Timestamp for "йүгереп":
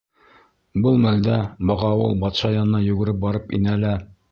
2.89-3.23